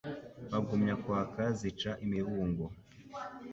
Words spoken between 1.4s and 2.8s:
zica imibungo